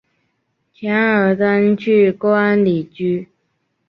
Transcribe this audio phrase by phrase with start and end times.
[0.73, 3.27] 钱尔登去官里居。